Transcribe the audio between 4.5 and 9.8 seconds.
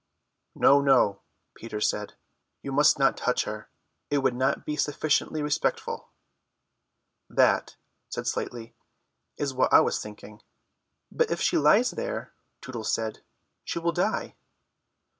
be sufficiently respectful." "That," said Slightly, "is what